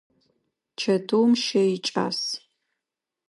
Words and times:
Чэтыум 0.79 1.31
щэ 1.43 1.61
икӏас. 1.75 2.19